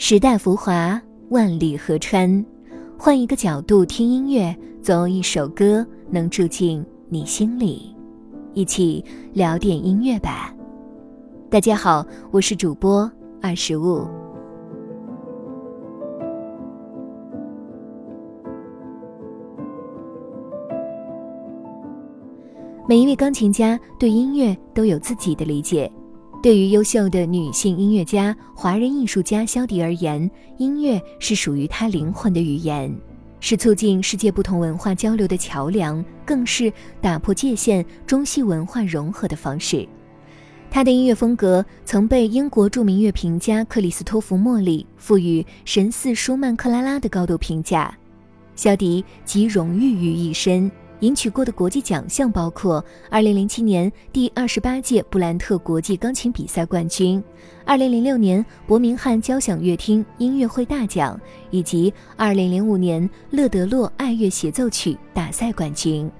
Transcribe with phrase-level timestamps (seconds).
[0.00, 2.44] 时代浮华，万里河川，
[2.96, 7.92] 换一个角度听音乐，总有一首歌能住进你心里。
[8.54, 10.54] 一起聊点音乐吧。
[11.50, 13.10] 大家好，我是主播
[13.42, 14.06] 二十五。
[22.88, 25.90] 每一位钢琴家对音乐都有自己的理解。
[26.40, 32.94] 对于优秀的女性音乐家、华人艺术家肖迪而言，音乐是属于她灵魂的语言，
[33.40, 39.86] 是促进世界不同文化交流的桥梁，更是打破界限、中西文化融合的方式。
[40.70, 47.92] 他的音乐风格曾被英国著名乐评家克里斯托弗·莫里赋予“神似舒曼克拉拉”的高度评价。
[48.54, 50.70] 肖迪集荣誉于一身。
[51.00, 57.22] 赢取过的国际奖项包括2007年第二十八届布兰特国际钢琴比赛冠军
[57.66, 61.18] ，2006年伯明翰交响乐厅音乐会大奖，
[61.50, 66.10] 以及2005年勒德洛爱乐协奏曲大赛冠军。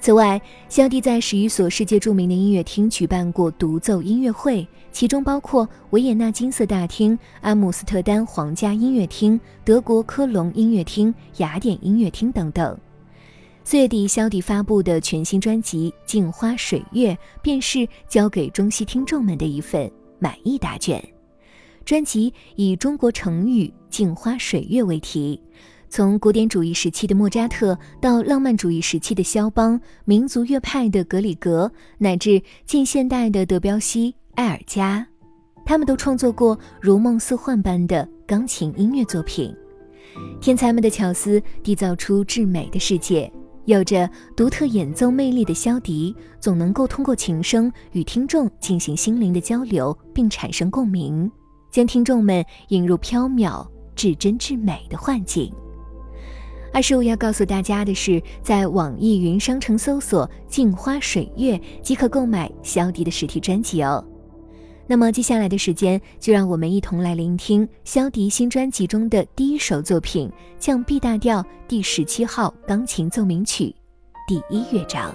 [0.00, 12.74] 此外，肖迪在十余所世界著名的音乐厅举办过独奏音乐会，其中包括维也纳金色大厅、阿姆斯特丹皇家音乐厅、德国科隆音乐厅、雅典音乐厅等等。
[13.62, 21.02] 四月底，肖迪发布的全新专辑《镜花水月》便是交给中西听众们的一份满意答卷。
[21.84, 25.40] 专辑以中国成语“镜花水月”为题，
[25.88, 35.06] 从古典主义时期的莫扎特到浪漫主义时期的肖邦、民族乐派的格里格，乃至近现代的德彪西、埃尔加，
[35.64, 39.54] 他们都创作过如梦似幻般的钢琴音乐作品。
[40.40, 43.30] 天才们的巧思缔造出至美的世界。
[43.66, 51.30] 有着独特演奏魅力的萧迪，总能够通过琴声与听众进行心灵的交流，并产生共鸣，
[51.70, 55.52] 将听众们引入飘渺、至真至美的幻境。
[56.72, 64.04] 二十五要告诉大家的是，在网易云商城搜索“镜花水月”即可购买肖迪的实体专辑哦。
[64.90, 70.28] 那么接下来的时间，就让我们一同来聆听肖迪新专辑中的第一首作品
[70.58, 73.66] 《降 B 大调第十七号钢琴奏鸣曲》
[74.26, 75.14] 第一乐章。